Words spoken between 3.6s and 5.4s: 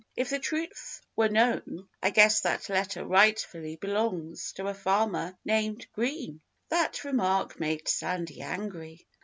belongs to a farmer